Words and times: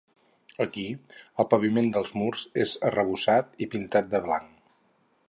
Aquí, 0.63 0.85
el 1.43 1.47
paviment 1.51 1.91
dels 1.97 2.13
murs 2.21 2.45
és 2.65 2.73
arrebossat 2.91 3.63
i 3.67 3.71
pintat 3.75 4.09
de 4.15 4.23
blanc. 4.29 4.77